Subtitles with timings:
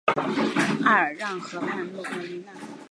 [0.83, 2.47] 阿尔让河畔罗科布吕讷。